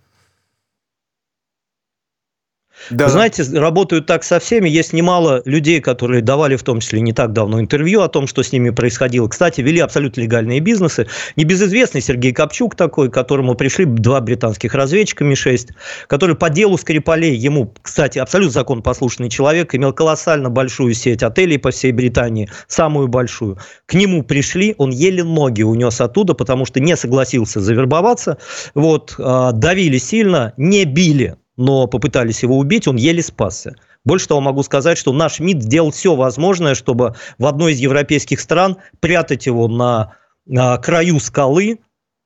[2.90, 3.08] Да.
[3.08, 4.68] Знаете, работают так со всеми.
[4.68, 8.42] Есть немало людей, которые давали в том числе не так давно интервью о том, что
[8.42, 9.28] с ними происходило.
[9.28, 11.06] Кстати, вели абсолютно легальные бизнесы.
[11.36, 15.68] Небезызвестный Сергей Копчук такой, к которому пришли два британских разведчика Ми-6,
[16.08, 21.70] который по делу Скрипалей, ему, кстати, абсолютно законопослушный человек, имел колоссально большую сеть отелей по
[21.70, 23.58] всей Британии, самую большую.
[23.86, 28.38] К нему пришли, он еле ноги унес оттуда, потому что не согласился завербоваться.
[28.74, 33.76] Вот, а, давили сильно, не били но попытались его убить, он еле спасся.
[34.02, 38.40] Больше того, могу сказать, что наш МИД сделал все возможное, чтобы в одной из европейских
[38.40, 40.14] стран прятать его на,
[40.46, 41.80] на краю скалы,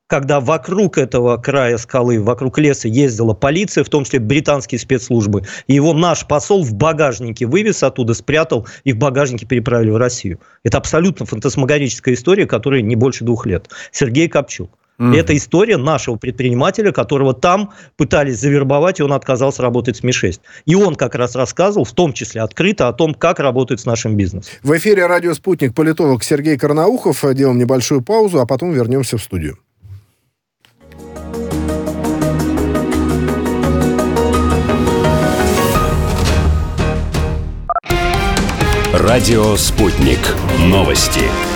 [0.06, 5.74] когда вокруг этого края скалы, вокруг леса ездила полиция, в том числе британские спецслужбы, и
[5.74, 10.38] его наш посол в багажнике вывез оттуда, спрятал и в багажнике переправили в Россию.
[10.62, 13.68] Это абсолютно фантасмагорическая история, которая не больше двух лет.
[13.90, 14.70] Сергей Копчук.
[14.98, 15.16] Mm.
[15.16, 20.40] Это история нашего предпринимателя, которого там пытались завербовать, и он отказался работать с Ми-6.
[20.66, 24.16] И он как раз рассказывал, в том числе открыто, о том, как работает с нашим
[24.16, 24.52] бизнесом.
[24.62, 27.24] В эфире радио «Спутник» политолог Сергей Карнаухов.
[27.34, 29.58] Делаем небольшую паузу, а потом вернемся в студию.
[38.92, 40.20] Радио «Спутник».
[40.60, 41.53] Новости.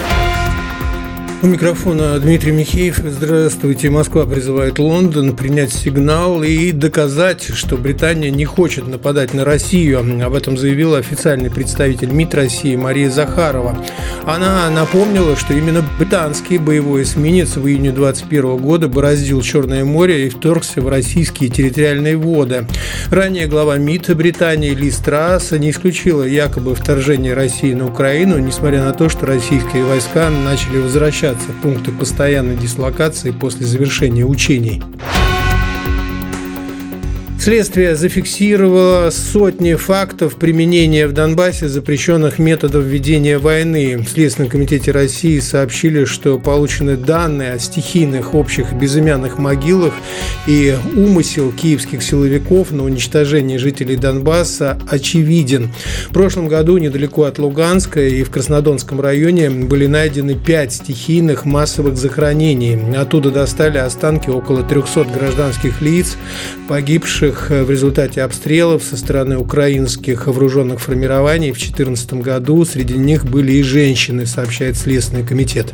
[1.41, 2.99] У микрофона Дмитрий Михеев.
[2.99, 3.91] Здравствуйте.
[3.91, 10.01] Москва призывает Лондон принять сигнал и доказать, что Британия не хочет нападать на Россию.
[10.27, 13.79] Об этом заявила официальный представитель МИД России Мария Захарова.
[14.27, 20.31] Она напомнила, что именно британский боевой эсминец в июне 2021 года бороздил Черное море и
[20.31, 22.67] вторгся в российские территориальные воды.
[23.11, 28.93] Ранее глава МИД Британии Ли Страс не исключила якобы вторжение России на Украину, несмотря на
[28.93, 34.83] то, что российские войска начали возвращаться в пункты постоянной дислокации после завершения учений.
[37.49, 43.97] Следствие зафиксировало сотни фактов применения в Донбассе запрещенных методов ведения войны.
[43.97, 49.95] В Следственном комитете России сообщили, что получены данные о стихийных общих безымянных могилах
[50.47, 55.71] и умысел киевских силовиков на уничтожение жителей Донбасса очевиден.
[56.11, 61.97] В прошлом году недалеко от Луганска и в Краснодонском районе были найдены пять стихийных массовых
[61.97, 62.95] захоронений.
[62.95, 66.19] Оттуда достали останки около 300 гражданских лиц,
[66.69, 72.65] погибших погибших э, в результате обстрелов со стороны украинских вооруженных формирований в 2014 году.
[72.65, 75.73] Среди них были и женщины, сообщает Следственный комитет.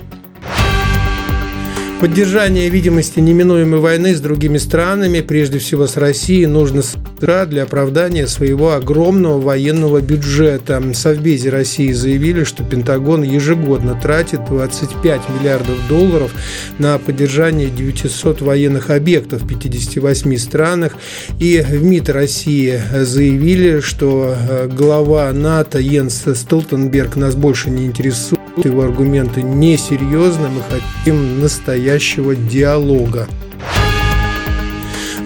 [2.01, 6.83] Поддержание видимости неминуемой войны с другими странами, прежде всего с Россией, нужно
[7.25, 10.79] для оправдания своего огромного военного бюджета.
[10.81, 16.33] В Совбезе России заявили, что Пентагон ежегодно тратит 25 миллиардов долларов
[16.79, 20.97] на поддержание 900 военных объектов в 58 странах.
[21.39, 28.41] И в МИД России заявили, что э, глава НАТО Йенс Столтенберг нас больше не интересует
[28.63, 33.27] его аргументы несерьезны, мы хотим настоящего диалога.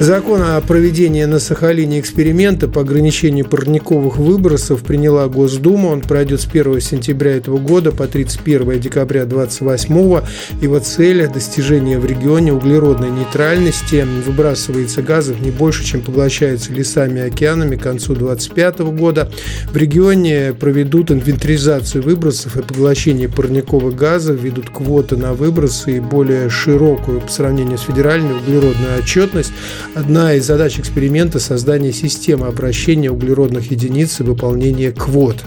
[0.01, 5.89] Закон о проведении на Сахалине эксперимента по ограничению парниковых выбросов приняла Госдума.
[5.89, 10.23] Он пройдет с 1 сентября этого года по 31 декабря 2028.
[10.63, 14.07] Его цель– достижение в регионе углеродной нейтральности.
[14.25, 19.29] Выбрасывается газов не больше, чем поглощается лесами и океанами к концу 2025 года.
[19.73, 26.51] В регионе проведут инвентаризацию выбросов и поглощение парниковых газов, ведут квоты на выбросы и более
[26.51, 29.51] широкую по сравнению с федеральной углеродную отчетность.
[29.95, 35.45] Одна из задач эксперимента– создание системы обращения углеродных единиц и выполнения квот.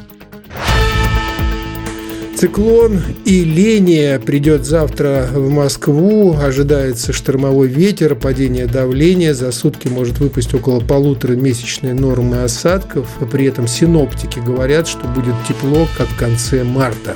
[2.36, 6.36] Циклон Иления придет завтра в Москву.
[6.42, 9.36] Ожидается штормовой ветер, падение давления.
[9.36, 13.08] За сутки может выпасть около полутора месячной нормы осадков.
[13.32, 17.16] При этом синоптики говорят, что будет тепло, как в конце марта.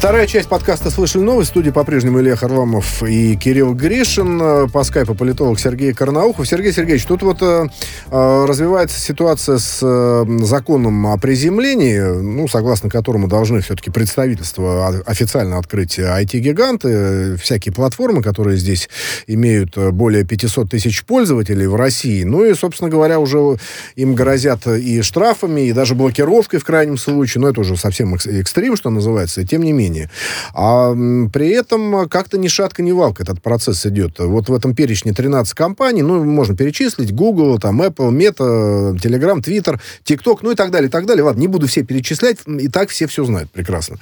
[0.00, 1.50] Вторая часть подкаста «Слышали новость».
[1.50, 4.70] В студии по-прежнему Илья Харламов и Кирилл Гришин.
[4.70, 6.48] По скайпу политолог Сергей Карнаухов.
[6.48, 7.66] Сергей Сергеевич, тут вот э,
[8.10, 15.58] э, развивается ситуация с э, законом о приземлении, ну, согласно которому должны все-таки представительства официально
[15.58, 18.88] открыть IT-гиганты, всякие платформы, которые здесь
[19.26, 22.22] имеют более 500 тысяч пользователей в России.
[22.22, 23.58] Ну и, собственно говоря, уже
[23.96, 27.42] им грозят и штрафами, и даже блокировкой в крайнем случае.
[27.42, 29.46] Но это уже совсем экстрим, что называется.
[29.46, 30.10] Тем не менее, менее.
[30.54, 30.92] А
[31.32, 34.18] при этом как-то ни шатка, ни валка этот процесс идет.
[34.18, 39.80] Вот в этом перечне 13 компаний, ну, можно перечислить, Google, там, Apple, Meta, Telegram, Twitter,
[40.04, 41.24] TikTok, ну и так далее, и так далее.
[41.24, 43.96] Ладно, не буду все перечислять, и так все все знают прекрасно.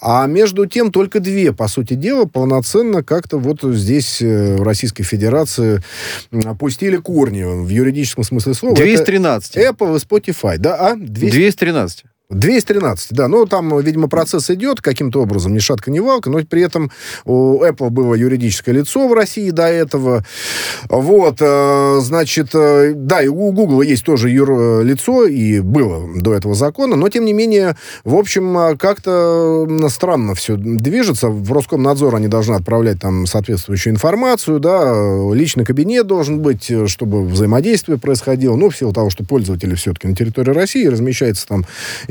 [0.00, 5.04] А между тем только две, по сути дела, полноценно как-то вот здесь, э, в Российской
[5.04, 5.82] Федерации,
[6.44, 8.76] опустили корни в юридическом смысле слова.
[8.76, 9.56] 213.
[9.56, 10.76] Это Apple и Spotify, да?
[10.76, 10.96] А?
[10.96, 11.34] 200...
[11.34, 12.04] 213.
[12.30, 13.28] 213, да.
[13.28, 16.90] Ну, там, видимо, процесс идет каким-то образом, ни шатка, ни валка, но при этом
[17.24, 20.24] у Apple было юридическое лицо в России до этого.
[20.88, 26.54] Вот, э, значит, э, да, и у Google есть тоже юрлицо, и было до этого
[26.54, 31.28] закона, но, тем не менее, в общем, как-то странно все движется.
[31.28, 34.92] В Роскомнадзор они должны отправлять там соответствующую информацию, да,
[35.32, 40.16] личный кабинет должен быть, чтобы взаимодействие происходило, ну, в силу того, что пользователи все-таки на
[40.16, 41.64] территории России размещается там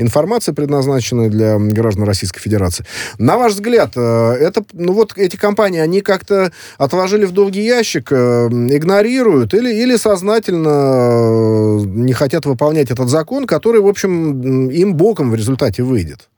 [0.06, 2.84] информация, предназначенная для граждан Российской Федерации.
[3.18, 8.10] На ваш взгляд, э, это, ну вот эти компании, они как-то отложили в долгий ящик,
[8.12, 14.94] э, игнорируют или, или сознательно э, не хотят выполнять этот закон, который, в общем, им
[14.94, 16.28] боком в результате выйдет?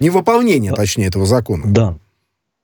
[0.00, 1.64] Невыполнение, точнее, этого закона.
[1.66, 1.98] Да.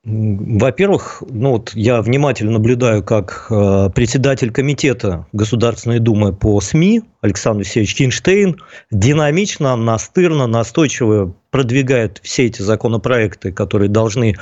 [0.05, 7.61] Во-первых, ну вот я внимательно наблюдаю, как э, председатель комитета Государственной Думы по СМИ Александр
[7.61, 8.57] Алексеевич Кинштейн
[8.91, 14.35] динамично, настырно, настойчиво продвигает все эти законопроекты, которые должны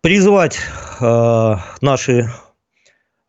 [0.00, 0.58] призвать
[1.00, 2.28] э, наши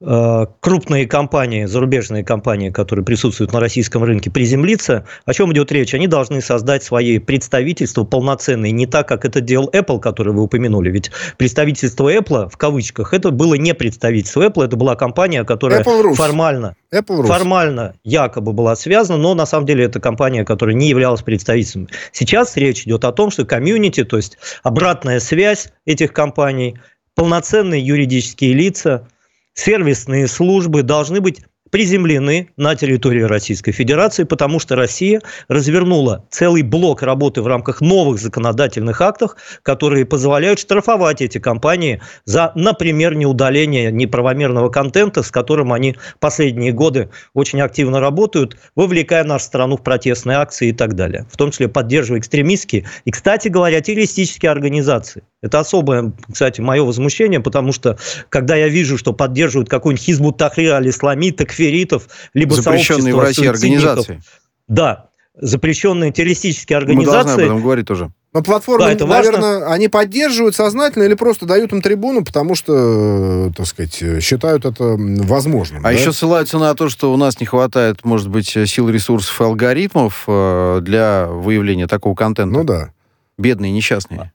[0.01, 5.93] крупные компании, зарубежные компании, которые присутствуют на российском рынке, приземлиться, о чем идет речь?
[5.93, 10.89] Они должны создать свои представительства полноценные, не так, как это делал Apple, который вы упомянули.
[10.89, 16.15] Ведь представительство Apple, в кавычках, это было не представительство Apple, это была компания, которая Apple
[16.15, 21.21] формально, Apple формально якобы была связана, но на самом деле это компания, которая не являлась
[21.21, 21.87] представительством.
[22.11, 26.79] Сейчас речь идет о том, что комьюнити, то есть обратная связь этих компаний,
[27.13, 29.07] полноценные юридические лица–
[29.53, 37.01] сервисные службы должны быть приземлены на территории Российской Федерации, потому что Россия развернула целый блок
[37.01, 44.69] работы в рамках новых законодательных актов, которые позволяют штрафовать эти компании за, например, неудаление неправомерного
[44.69, 50.69] контента, с которым они последние годы очень активно работают, вовлекая нашу страну в протестные акции
[50.69, 55.23] и так далее, в том числе поддерживая экстремистские и, кстати говоря, террористические организации.
[55.41, 57.97] Это особое, кстати, мое возмущение, потому что,
[58.29, 64.21] когда я вижу, что поддерживают какой-нибудь Хизбут Тахрир, Аль-Исламит, такферитов, либо Запрещенные в России организации.
[64.67, 67.17] Да, запрещенные террористические организации.
[67.17, 68.11] Мы должны об этом говорить тоже.
[68.33, 69.73] Но платформы, да, это наверное, важно.
[69.73, 75.81] они поддерживают сознательно или просто дают им трибуну, потому что, так сказать, считают это возможным.
[75.81, 75.91] А да?
[75.91, 80.23] еще ссылаются на то, что у нас не хватает, может быть, сил, ресурсов и алгоритмов
[80.27, 82.57] э, для выявления такого контента.
[82.57, 82.91] Ну да.
[83.37, 84.31] Бедные, несчастные.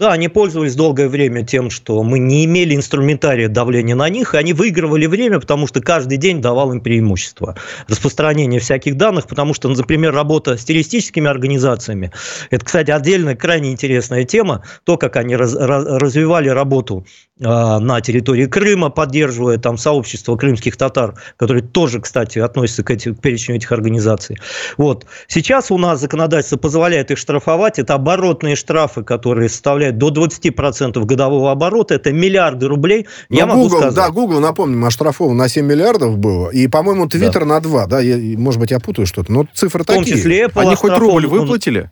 [0.00, 4.38] Да, они пользовались долгое время тем, что мы не имели инструментария давления на них, и
[4.38, 7.54] они выигрывали время, потому что каждый день давал им преимущество.
[7.86, 12.12] Распространение всяких данных, потому что, например, работа с террористическими организациями,
[12.48, 17.04] это, кстати, отдельная крайне интересная тема, то, как они раз, раз, развивали работу
[17.38, 23.12] э, на территории Крыма, поддерживая там сообщество крымских татар, которые тоже, кстати, относятся к, эти,
[23.12, 24.38] к перечню этих организаций.
[24.78, 25.04] Вот.
[25.28, 31.04] Сейчас у нас законодательство позволяет их штрафовать, это оборотные штрафы, которые составляют составляет до 20%
[31.04, 33.06] годового оборота, это миллиарды рублей.
[33.28, 33.94] Но я Google, могу сказать...
[33.94, 37.44] Да, Google, напомним, оштрафован на 7 миллиардов было, и, по-моему, Twitter да.
[37.44, 40.02] на 2, да, я, может быть, я путаю что-то, но цифры такие.
[40.02, 41.90] В том числе Apple Они хоть рубль выплатили?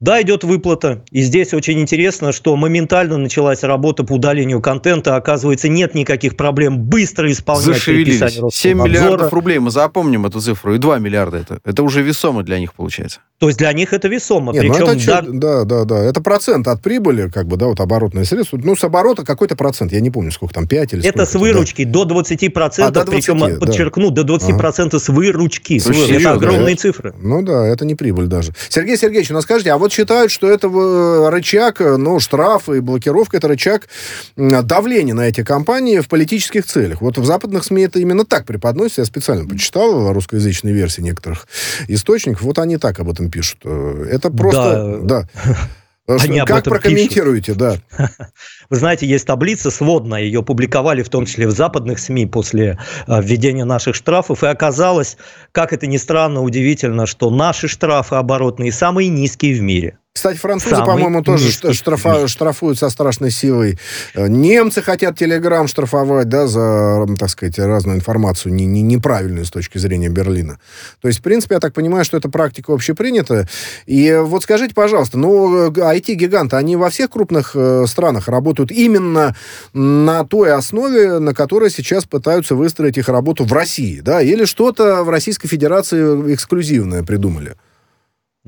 [0.00, 1.04] Да, идет выплата.
[1.10, 5.16] И здесь очень интересно, что моментально началась работа по удалению контента.
[5.16, 8.54] Оказывается, нет никаких проблем быстро исполнять Зашевелились.
[8.54, 10.74] 7 миллиардов рублей, мы запомним эту цифру.
[10.74, 11.58] И 2 миллиарда это.
[11.64, 13.20] Это уже весомо для них получается.
[13.38, 14.52] То есть для них это весомо.
[14.52, 15.22] Нет, Причем, ну это да...
[15.22, 16.04] да, да, да.
[16.04, 18.58] Это процент от прибыли, как бы, да, вот оборотные средства.
[18.62, 19.92] Ну, с оборота какой-то процент.
[19.92, 22.04] Я не помню, сколько там, 5 или Это с выручки да.
[22.04, 22.82] до 20%.
[22.82, 23.56] А, до 20, причем, да.
[23.58, 24.98] подчеркну, до 20% ага.
[24.98, 25.78] с выручки.
[25.78, 26.80] Слушай, это огромные да?
[26.80, 27.14] цифры.
[27.20, 28.52] Ну да, это не прибыль даже.
[28.68, 33.36] Сергей Сергеевич, ну скажите, а вот считают, что это э, рычаг, ну, штрафы и блокировка,
[33.36, 33.88] это рычаг
[34.36, 37.00] давления на эти компании в политических целях.
[37.00, 39.02] Вот в западных СМИ это именно так преподносится.
[39.02, 41.46] Я специально почитал русскоязычные версии некоторых
[41.88, 42.42] источников.
[42.42, 43.58] Вот они так об этом пишут.
[43.64, 45.00] Э, это просто...
[45.02, 45.28] Да.
[45.44, 45.56] да.
[46.08, 47.58] Они как прокомментируете, пишут.
[47.98, 48.08] да?
[48.70, 53.22] Вы знаете, есть таблица сводная, ее публиковали в том числе в западных СМИ после э,
[53.22, 55.18] введения наших штрафов, и оказалось,
[55.52, 59.98] как это ни странно, удивительно, что наши штрафы оборотные самые низкие в мире.
[60.18, 63.78] Кстати, французы, по-моему, тоже штрафа, штрафуют со страшной силой.
[64.14, 69.50] Э, немцы хотят Телеграм штрафовать, да, за, так сказать, разную информацию не, не, неправильную с
[69.52, 70.58] точки зрения Берлина.
[71.00, 73.48] То есть, в принципе, я так понимаю, что эта практика общепринята.
[73.86, 79.36] И вот скажите, пожалуйста, ну, IT-гиганты, они во всех крупных э, странах работают именно
[79.72, 84.20] на той основе, на которой сейчас пытаются выстроить их работу в России, да?
[84.20, 87.54] Или что-то в Российской Федерации эксклюзивное придумали?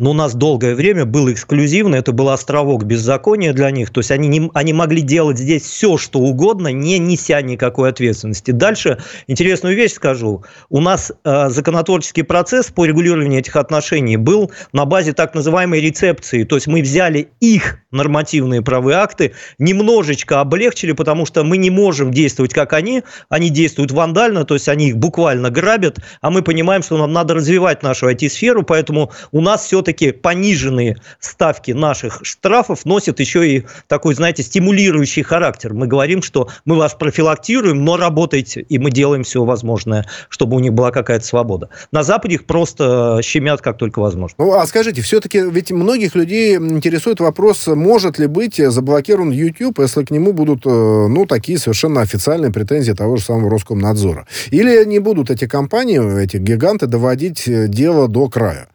[0.01, 4.11] Но у нас долгое время был эксклюзивно, это был островок беззакония для них, то есть
[4.11, 8.51] они, не, они могли делать здесь все, что угодно, не неся никакой ответственности.
[8.51, 10.42] Дальше интересную вещь скажу.
[10.70, 16.44] У нас э, законотворческий процесс по регулированию этих отношений был на базе так называемой рецепции,
[16.44, 22.12] то есть мы взяли их нормативные правые акты, немножечко облегчили, потому что мы не можем
[22.12, 26.82] действовать как они, они действуют вандально, то есть они их буквально грабят, а мы понимаем,
[26.82, 33.20] что нам надо развивать нашу IT-сферу, поэтому у нас все-таки пониженные ставки наших штрафов носят
[33.20, 35.74] еще и такой, знаете, стимулирующий характер.
[35.74, 40.61] Мы говорим, что мы вас профилактируем, но работайте, и мы делаем все возможное, чтобы у
[40.61, 41.68] них была какая-то свобода.
[41.93, 44.36] На Западе их просто щемят как только возможно.
[44.38, 50.05] Ну, а скажите, все-таки ведь многих людей интересует вопрос, может ли быть заблокирован YouTube, если
[50.05, 54.26] к нему будут, э, ну, такие совершенно официальные претензии того же самого Роскомнадзора.
[54.51, 58.70] Или не будут эти компании, эти гиганты доводить э, дело до края?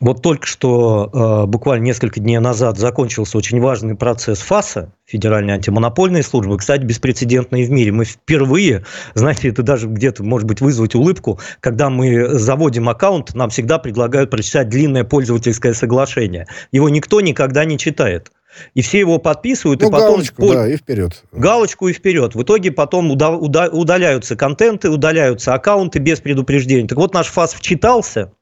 [0.00, 6.22] Вот только что, э, буквально несколько дней назад, закончился очень важный процесс ФАСа, Федеральной антимонопольной
[6.22, 7.90] службы, кстати, беспрецедентный в мире.
[7.92, 8.84] Мы впервые,
[9.14, 14.30] знаете, это даже где-то, может быть, вызвать улыбку, когда мы заводим аккаунт, нам всегда предлагают
[14.30, 16.46] прочитать длинное пользовательское соглашение.
[16.70, 18.30] Его никто никогда не читает.
[18.74, 20.14] И все его подписывают, ну, и потом...
[20.14, 20.52] галочку, пол...
[20.52, 21.24] да, и вперед.
[21.32, 22.34] Галочку и вперед.
[22.34, 26.88] В итоге потом уда- уда- удаляются контенты, удаляются аккаунты без предупреждения.
[26.88, 28.32] Так вот, наш ФАС вчитался,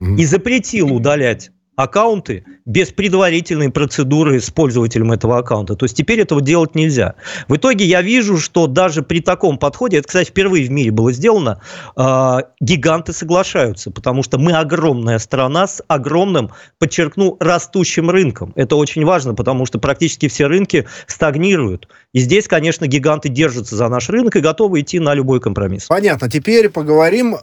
[0.00, 5.76] и запретил удалять аккаунты без предварительной процедуры с пользователем этого аккаунта.
[5.76, 7.14] То есть теперь этого делать нельзя.
[7.48, 11.12] В итоге я вижу, что даже при таком подходе, это, кстати, впервые в мире было
[11.12, 11.60] сделано,
[11.96, 18.52] э, гиганты соглашаются, потому что мы огромная страна с огромным, подчеркну, растущим рынком.
[18.56, 21.88] Это очень важно, потому что практически все рынки стагнируют.
[22.14, 25.84] И здесь, конечно, гиганты держатся за наш рынок и готовы идти на любой компромисс.
[25.86, 26.30] Понятно.
[26.30, 27.36] Теперь поговорим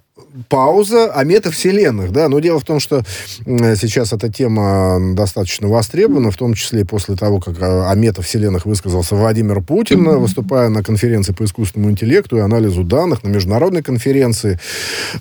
[0.48, 3.04] пауза о метавселенных, да, но дело в том, что
[3.46, 9.62] сейчас эта тема достаточно востребована, в том числе после того, как о метавселенных высказался Владимир
[9.62, 14.60] Путин, выступая на конференции по искусственному интеллекту и анализу данных на международной конференции.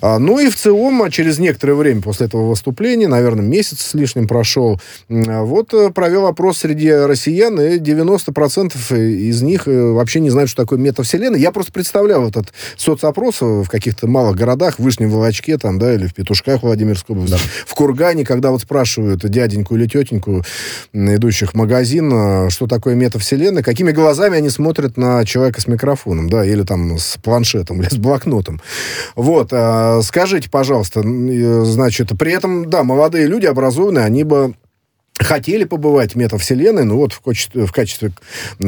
[0.01, 4.27] А, ну и в целом, через некоторое время после этого выступления, наверное, месяц с лишним
[4.27, 4.79] прошел,
[5.09, 10.63] вот э, провел опрос среди россиян, и 90% из них э, вообще не знают, что
[10.63, 11.39] такое метавселенная.
[11.39, 16.13] Я просто представлял этот соцопрос в каких-то малых городах, Вышнем Волочке, там, да, или в
[16.13, 17.39] Петушках Владимирской области, да.
[17.65, 20.43] в Кургане, когда вот спрашивают дяденьку или тетеньку,
[20.93, 26.29] идущих в магазин, а, что такое метавселенная, какими глазами они смотрят на человека с микрофоном,
[26.29, 28.61] да, или там с планшетом, или с блокнотом.
[29.15, 34.53] Вот, а, скажите, пожалуйста, э, значит, при этом, да, молодые люди образованные, они бы
[35.19, 38.11] хотели побывать в метавселенной, ну вот в качестве, в качестве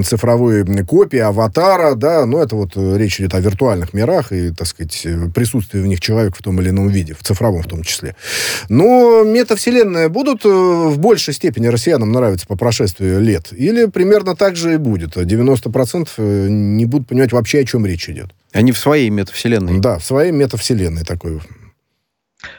[0.03, 4.67] цифровой копии аватара, да, ну это вот э, речь идет о виртуальных мирах и, так
[4.67, 7.83] сказать, э, присутствии в них человека в том или ином виде, в цифровом в том
[7.83, 8.15] числе.
[8.69, 13.47] Но метавселенная будут э, в большей степени россиянам нравиться по прошествии лет?
[13.51, 15.17] Или примерно так же и будет?
[15.17, 18.29] 90% не будут понимать вообще, о чем речь идет?
[18.53, 19.79] Они в своей метавселенной.
[19.79, 21.41] Да, в своей метавселенной такой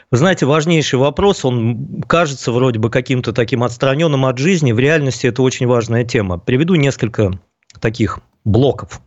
[0.09, 5.27] вы знаете, важнейший вопрос, он кажется вроде бы каким-то таким отстраненным от жизни, в реальности
[5.27, 6.37] это очень важная тема.
[6.37, 7.39] Приведу несколько
[7.81, 9.01] таких блоков.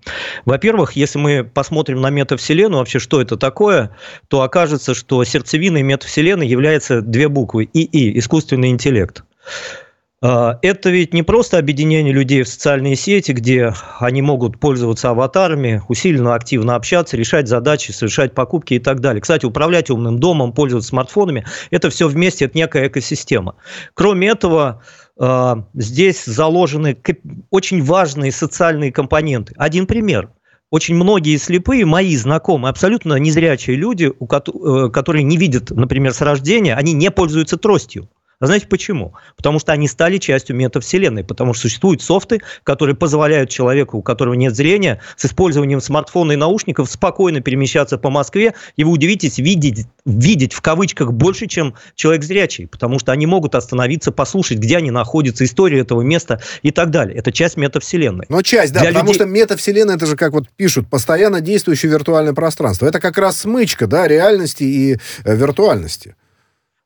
[0.44, 3.96] Во-первых, если мы посмотрим на метавселенную, вообще что это такое,
[4.28, 9.24] то окажется, что сердцевиной метавселенной является две буквы ИИ, искусственный интеллект.
[10.22, 15.82] А, это ведь не просто объединение людей в социальные сети, где они могут пользоваться аватарами,
[15.88, 19.22] усиленно, активно общаться, решать задачи, совершать покупки и так далее.
[19.22, 23.54] Кстати, управлять умным домом, пользоваться смартфонами– это все вместе, это некая экосистема.
[23.94, 24.82] Кроме этого,
[25.18, 26.98] а, здесь заложены
[27.48, 29.54] очень важные социальные компоненты.
[29.56, 30.30] Один пример–
[30.70, 36.76] очень многие слепые, мои знакомые, абсолютно незрячие люди, э, которые не видят, например, с рождения,
[36.76, 38.08] они не пользуются тростью.
[38.40, 39.12] А знаете почему?
[39.36, 44.32] Потому что они стали частью метавселенной, потому что существуют софты, которые позволяют человеку, у которого
[44.32, 49.86] нет зрения, с использованием смартфона и наушников спокойно перемещаться по Москве, и вы удивитесь, видеть,
[50.06, 54.90] видеть в кавычках больше, чем человек зрячий, потому что они могут остановиться, послушать, где они
[54.90, 57.18] находятся, историю этого места и так далее.
[57.18, 58.24] Это часть метавселенной.
[58.30, 59.20] Но часть, да, Для потому людей...
[59.20, 62.86] что метавселенная, это же, как вот пишут, постоянно действующее виртуальное пространство.
[62.86, 66.14] Это как раз смычка, да, реальности и э, виртуальности.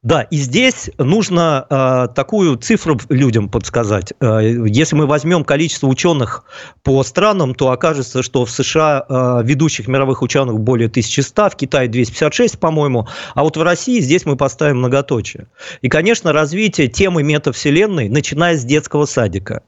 [0.05, 4.13] Да, и здесь нужно э, такую цифру людям подсказать.
[4.21, 6.45] Э, если мы возьмем количество ученых
[6.83, 11.89] по странам, то окажется, что в США э, ведущих мировых ученых более 1100, в Китае
[11.89, 15.47] 256, по-моему, а вот в России здесь мы поставим многоточие.
[15.81, 19.63] И, конечно, развитие темы метавселенной, начиная с детского садика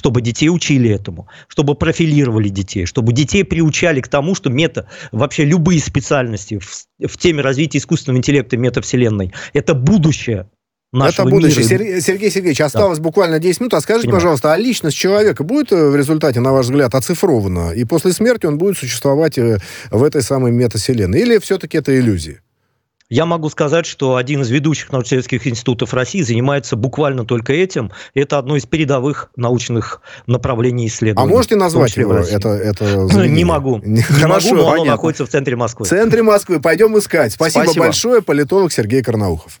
[0.00, 5.44] чтобы детей учили этому, чтобы профилировали детей, чтобы детей приучали к тому, что мета, вообще
[5.44, 10.48] любые специальности в, в теме развития искусственного интеллекта метавселенной– это будущее
[10.92, 11.78] это будущее.
[11.78, 12.00] Мира.
[12.00, 13.04] Сергей Сергеевич, осталось да.
[13.04, 13.74] буквально 10 минут.
[13.74, 14.22] А скажите, Понимаю.
[14.22, 17.72] пожалуйста, а личность человека будет э, в результате, на ваш взгляд, оцифрована?
[17.72, 19.58] И после смерти он будет существовать э,
[19.90, 21.20] в этой самой метавселенной?
[21.20, 22.40] Или все-таки это иллюзия?
[23.10, 27.90] Я могу сказать, что один из ведущих научно-исследовательских институтов России занимается буквально только этим.
[28.14, 31.28] Это одно из передовых научных направлений исследований.
[31.28, 32.14] А можете назвать его?
[32.14, 32.84] Это, это
[33.26, 33.80] Не могу.
[33.84, 35.86] Не, Хорошо, могу, но оно находится в центре Москвы.
[35.86, 36.60] В центре Москвы.
[36.60, 37.32] Пойдем искать.
[37.32, 37.86] Спасибо, Спасибо.
[37.86, 38.22] большое.
[38.22, 39.60] Политолог Сергей Карнаухов.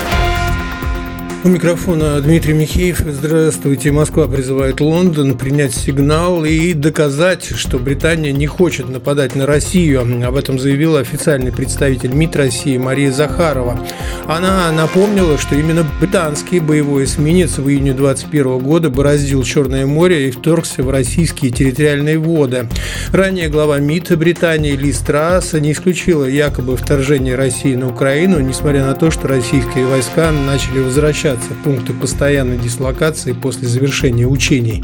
[1.43, 2.99] У микрофона Дмитрий Михеев.
[2.99, 3.91] Здравствуйте.
[3.91, 10.01] Москва призывает Лондон принять сигнал и доказать, что Британия не хочет нападать на Россию.
[10.23, 13.79] Об этом заявила официальный представитель МИД России Мария Захарова.
[14.27, 20.31] Она напомнила, что именно британский боевой эсминец в июне 2021 года бороздил Черное море и
[20.31, 22.67] вторгся в российские территориальные воды.
[23.11, 28.93] Ранее глава МИД Британии Ли Страс не исключила якобы вторжение России на Украину, несмотря на
[28.93, 34.83] то, что российские войска начали возвращаться перемещаться пункты постоянной дислокации после завершения учений.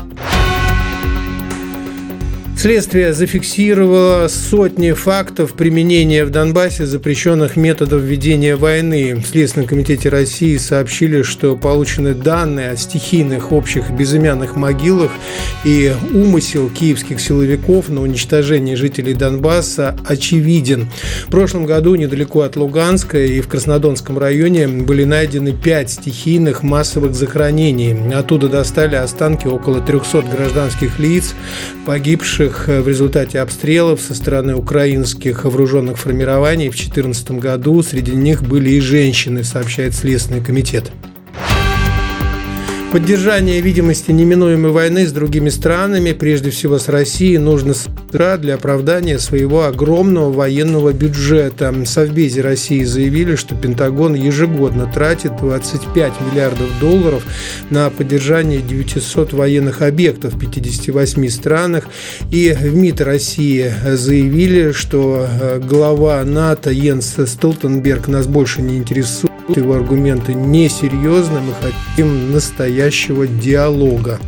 [2.57, 9.13] Следствие зафиксировало сотни фактов применения в Донбассе запрещенных методов ведения войны.
[9.13, 15.11] В Следственном комитете России сообщили, что получены данные о стихийных общих безымянных могилах
[15.65, 20.89] и умысел киевских силовиков на уничтожение жителей Донбасса очевиден.
[21.27, 27.13] В прошлом году недалеко от Луганска и в Краснодонском районе были найдены пять стихийных массовых
[27.13, 27.95] захоронений.
[28.15, 31.35] Оттуда достали останки около 300 гражданских лиц,
[31.85, 37.83] погибших погибших э, в результате обстрелов со стороны украинских вооруженных формирований в 2014 году.
[37.83, 40.91] Среди них были и женщины, сообщает Следственный комитет.
[42.97, 49.19] Поддержание видимости неминуемой войны с другими странами, прежде всего с Россией, нужно США для оправдания
[49.19, 51.71] своего огромного военного бюджета.
[51.71, 57.23] В Совбезе России заявили, что Пентагон ежегодно тратит 25 миллиардов долларов
[57.69, 61.89] на поддержание 900 военных объектов в 58 странах.
[62.31, 69.36] И в МИД России заявили, что э, глава НАТО Йенс Столтенберг нас больше не интересует
[69.55, 74.19] его аргументы несерьезны, мы хотим настоящего диалога.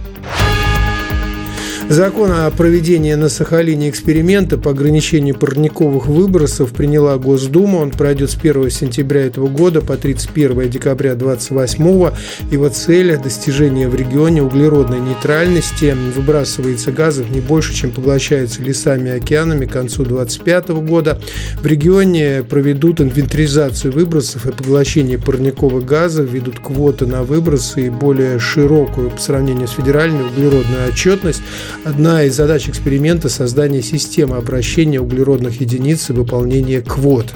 [1.89, 7.77] Закон о проведении на Сахалине эксперимента по ограничению парниковых выбросов приняла Госдума.
[7.77, 12.11] Он пройдет с 1 сентября этого года по 31 декабря 2028.
[12.51, 15.97] Его цель– достижение в регионе углеродной нейтральности.
[16.15, 21.19] Выбрасывается газов не больше, чем поглощается лесами и океанами к концу 2025 года.
[21.59, 28.37] В регионе проведут инвентаризацию выбросов и поглощение парниковых газов, ведут квоты на выбросы и более
[28.37, 31.41] широкую по сравнению с федеральной углеродную отчетность.
[31.85, 37.33] Одна из задач эксперимента– создание системы обращения углеродных единиц и выполнения квот.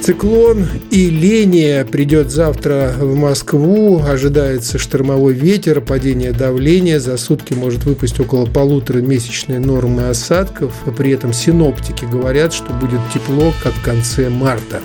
[0.00, 4.02] Циклон Иления придет завтра в Москву.
[4.02, 6.98] Ожидается штормовой ветер, падение давления.
[6.98, 10.72] За сутки может выпасть около полутора месячной нормы осадков.
[10.96, 14.80] При этом синоптики говорят, что будет тепло, как в конце марта.